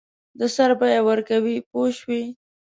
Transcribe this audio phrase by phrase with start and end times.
[0.39, 2.21] د سر بیه ورکوي پوه شوې!.